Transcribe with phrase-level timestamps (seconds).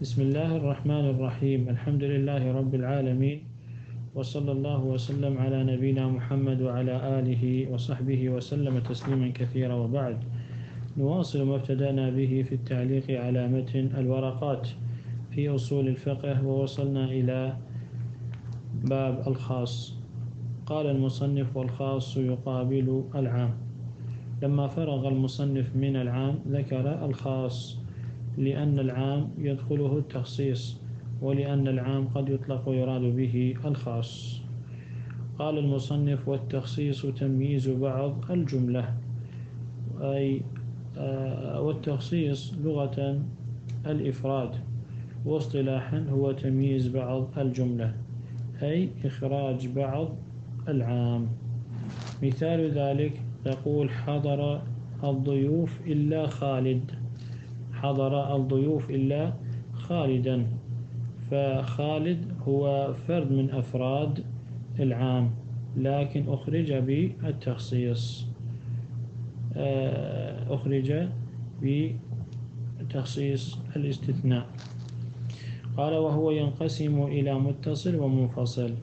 [0.00, 3.42] بسم الله الرحمن الرحيم الحمد لله رب العالمين
[4.14, 10.16] وصلى الله وسلم على نبينا محمد وعلى آله وصحبه وسلم تسليما كثيرا وبعد
[10.96, 14.68] نواصل ما ابتدأنا به في التعليق على متن الورقات
[15.30, 17.56] في أصول الفقه ووصلنا إلى
[18.84, 19.94] باب الخاص
[20.66, 23.52] قال المصنف والخاص يقابل العام
[24.42, 27.79] لما فرغ المصنف من العام ذكر الخاص
[28.38, 30.76] لأن العام يدخله التخصيص
[31.22, 34.40] ولأن العام قد يطلق ويراد به الخاص.
[35.38, 38.94] قال المصنف والتخصيص تمييز بعض الجملة
[40.00, 40.42] أي
[40.98, 43.20] آه، والتخصيص لغة
[43.86, 44.50] الإفراد
[45.24, 47.94] واصطلاحا هو تمييز بعض الجملة
[48.62, 50.08] أي إخراج بعض
[50.68, 51.28] العام.
[52.22, 54.62] مثال ذلك تقول حضر
[55.04, 56.99] الضيوف إلا خالد.
[57.82, 59.32] حضر الضيوف إلا
[59.72, 60.46] خالدا.
[61.30, 64.24] فخالد هو فرد من أفراد
[64.80, 65.30] العام
[65.76, 68.26] لكن أخرج بالتخصيص.
[69.56, 71.08] آه، أخرج
[71.62, 74.46] بتخصيص الاستثناء.
[75.76, 78.74] قال وهو ينقسم إلى متصل ومنفصل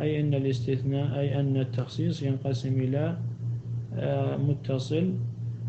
[0.00, 3.16] أي أن الاستثناء أي أن التخصيص ينقسم إلى
[3.94, 5.12] آه، متصل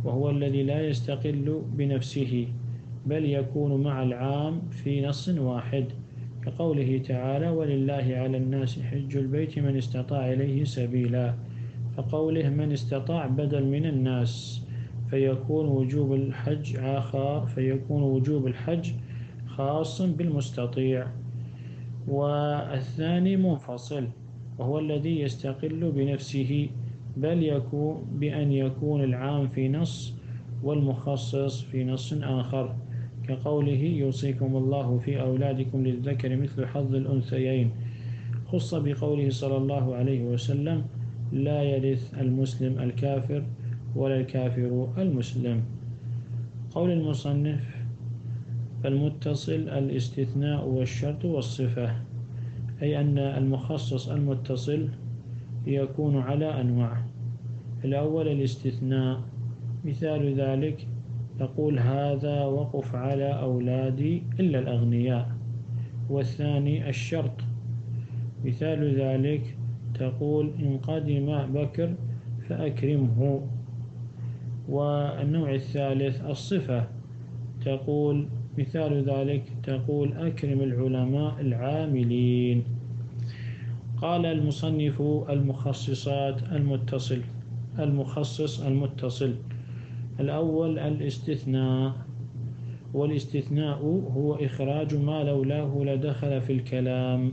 [0.03, 2.47] وهو الذي لا يستقل بنفسه.
[3.09, 5.85] بل يكون مع العام في نص واحد.
[6.45, 11.33] كقوله تعالى ولله على الناس حج البيت من استطاع إليه سبيلا
[11.97, 14.61] فقوله من استطاع بدل من الناس
[15.09, 18.91] فيكون وجوب الحج آخر فيكون وجوب الحج
[19.47, 21.07] خاصا بالمستطيع.
[22.07, 24.07] والثاني منفصل
[24.57, 26.69] وهو الذي يستقل بنفسه
[27.17, 30.13] بل يكون بأن يكون العام في نص
[30.63, 32.75] والمخصص في نص آخر
[33.27, 37.71] كقوله يوصيكم الله في أولادكم للذكر مثل حظ الأنثيين
[38.47, 40.85] خص بقوله صلى الله عليه وسلم
[41.31, 43.43] لا يرث المسلم الكافر
[43.95, 45.63] ولا الكافر المسلم
[46.71, 47.77] قول المصنف
[48.83, 51.95] فالمتصل الاستثناء والشرط والصفة
[52.81, 54.87] أي أن المخصص المتصل
[55.67, 57.03] يكون على أنواع.
[57.85, 59.21] الأول الاستثناء
[59.85, 60.87] مثال ذلك
[61.39, 65.31] تقول هذا وقف على أولادي إلا الأغنياء.
[66.09, 67.41] والثاني الشرط.
[68.45, 69.57] مثال ذلك
[69.93, 71.93] تقول إن قدم بكر
[72.49, 73.41] فأكرمه.
[74.69, 76.87] والنوع الثالث الصفة
[77.65, 78.27] تقول
[78.57, 82.63] مثال ذلك تقول أكرم العلماء العاملين.
[84.01, 87.21] قال المصنف المخصصات المتصل
[87.79, 89.35] المخصص المتصل.
[90.19, 91.93] الأول الاستثناء
[92.93, 93.77] والاستثناء
[94.15, 97.31] هو إخراج ما لولاه لدخل في الكلام.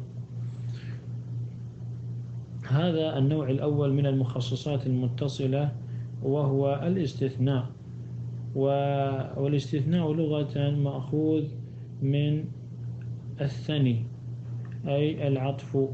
[2.69, 5.72] هذا النوع الأول من المخصصات المتصلة
[6.22, 7.67] وهو الاستثناء.
[8.55, 11.45] والاستثناء لغة مأخوذ
[12.03, 12.45] من
[13.41, 14.06] الثني
[14.87, 15.89] أي العطف.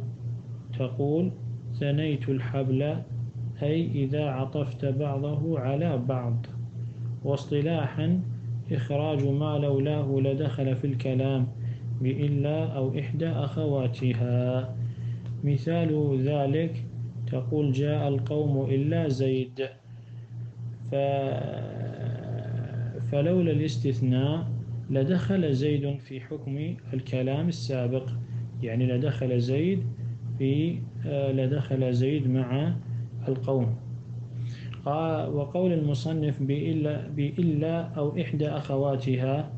[0.78, 1.30] تقول
[1.74, 2.96] ثنيت الحبل
[3.62, 6.46] أي إذا عطفت بعضه على بعض.
[7.24, 8.20] واصطلاحا
[8.72, 11.46] إخراج ما لولاه لدخل في الكلام
[12.00, 14.74] بإلا أو إحدى أخواتها.
[15.44, 16.84] مثال ذلك
[17.26, 19.68] تقول جاء القوم إلا زيد.
[20.90, 20.94] ف...
[23.12, 24.46] فلولا الاستثناء
[24.90, 28.10] لدخل زيد في حكم الكلام السابق.
[28.62, 29.82] يعني لدخل زيد
[30.38, 32.74] في لدخل زيد مع
[33.28, 33.76] القوم.
[34.86, 39.50] وقول المصنف بإلا, بإلا أو إحدى أخواتها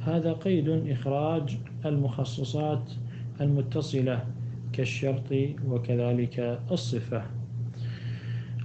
[0.00, 2.92] هذا قيد إخراج المخصصات
[3.40, 4.24] المتصلة
[4.72, 5.32] كالشرط
[5.68, 7.22] وكذلك الصفة.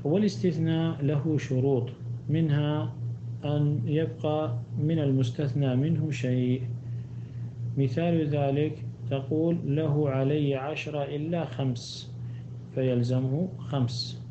[0.03, 1.89] والاستثناء له شروط
[2.29, 2.93] منها
[3.45, 6.61] أن يبقى من المستثنى منه شيء.
[7.77, 12.11] مثال ذلك تقول له علي عشرة إلا خمس
[12.75, 14.24] فيلزمه خمس.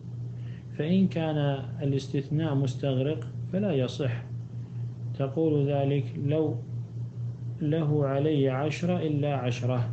[0.79, 1.37] فإن كان
[1.83, 4.23] الاستثناء مستغرق فلا يصح.
[5.19, 6.57] تقول ذلك لو
[7.61, 9.91] له علي عشرة إلا عشرة.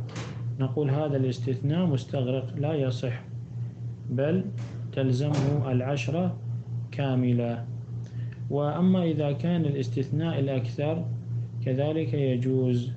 [0.60, 3.22] نقول هذا الاستثناء مستغرق لا يصح
[4.10, 4.44] بل
[4.92, 6.36] تلزمه العشرة
[6.92, 7.64] كاملة.
[8.50, 11.04] وأما إذا كان الاستثناء الأكثر
[11.64, 12.92] كذلك يجوز.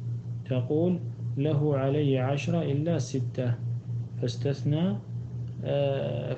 [0.49, 0.99] تقول
[1.37, 3.53] له علي عشرة إلا ستة
[4.21, 4.95] فاستثنى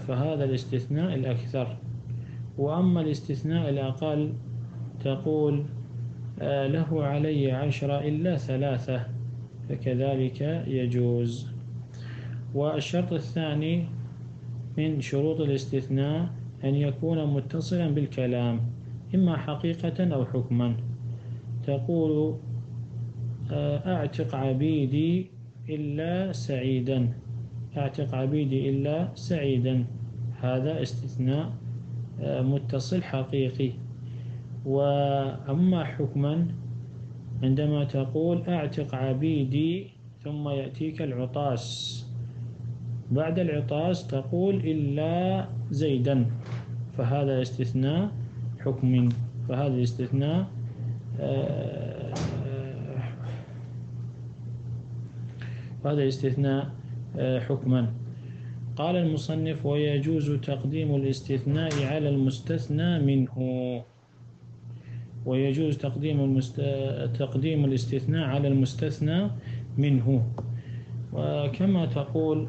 [0.08, 1.78] فهذا الاستثناء الأكثر.
[2.58, 4.34] وأما الاستثناء الأقل
[5.04, 5.64] تقول
[6.42, 9.06] آه، له علي عشرة إلا ثلاثة
[9.70, 11.48] فكذلك يجوز.
[12.56, 13.86] والشرط الثاني
[14.78, 16.30] من شروط الاستثناء
[16.64, 18.60] أن يكون متصلا بالكلام
[19.16, 20.76] إما حقيقة أو حكما.
[21.68, 22.36] تقول
[23.52, 25.28] آه، أعتق عبيدي
[25.70, 27.14] إلا سعيدا.
[27.78, 29.86] أعتق عبيدي إلا سعيدا.
[30.42, 31.52] هذا استثناء
[32.22, 33.72] آه، متصل حقيقي.
[34.66, 36.48] وأما حكما
[37.44, 39.88] عندما تقول أعتق عبيدي
[40.24, 41.66] ثم يأتيك العطاس.
[43.12, 46.26] بعد العطاس تقول إلا زيدا.
[46.98, 48.12] فهذا استثناء
[48.60, 49.10] حكم.
[49.50, 50.48] فهذا استثناء
[51.20, 52.14] آه،
[55.86, 56.77] هذا استثناء آه،
[57.20, 57.94] حكما.
[58.76, 63.36] قال المصنف ويجوز تقديم الاستثناء على المستثنى منه.
[65.26, 66.62] ويجوز تقديم المست...
[67.20, 69.28] تقديم الاستثناء على المستثنى
[69.78, 70.24] منه.
[71.14, 72.48] وكما تقول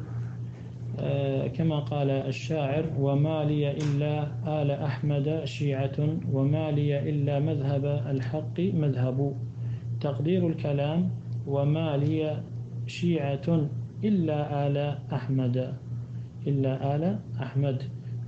[0.99, 4.27] آه، كما قال الشاعر وما لي إلا
[4.61, 9.35] آل أحمد شيعة وما لي إلا مذهب الحق مذهب.
[10.01, 11.09] تقدير الكلام
[11.47, 12.43] وما لي
[12.87, 13.69] شيعة
[14.03, 14.77] إلا آل
[15.13, 15.73] أحمد
[16.47, 17.83] إلا آل أحمد.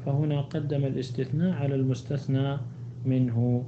[0.06, 2.57] فهنا قدم الاستثناء على المستثنى
[3.06, 3.65] منه.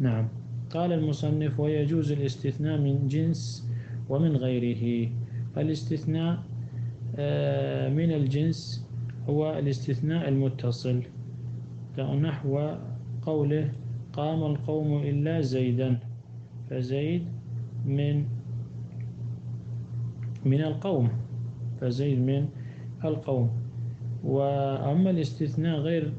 [0.00, 0.28] نعم.
[0.70, 3.68] قال المصنف ويجوز الاستثناء من جنس
[4.08, 5.10] ومن غيره.
[5.56, 6.42] الاستثناء
[7.16, 8.86] آه، من الجنس
[9.28, 11.02] هو الاستثناء المتصل.
[11.98, 12.74] نحو
[13.22, 13.72] قوله
[14.12, 15.98] قام القوم إلا زيدا.
[16.70, 17.24] فزيد
[17.86, 18.24] من
[20.44, 21.08] من القوم.
[21.82, 22.48] فزيد من
[23.04, 23.50] القوم.
[24.24, 26.12] وأما الاستثناء غير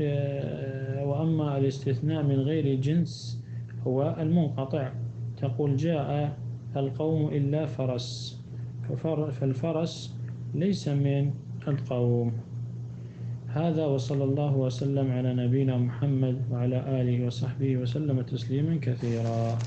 [0.00, 3.40] آه، وأما الاستثناء من غير جنس
[3.86, 4.92] هو المنقطع.
[5.36, 6.36] تقول جاء
[6.76, 8.40] القوم إلا فرس
[9.32, 10.16] فالفرس
[10.54, 11.30] ليس من
[11.68, 12.32] القوم.
[13.48, 19.58] هذا وصلى الله وسلم على نبينا محمد وعلى آله وصحبه وسلم تسليما كثيرا.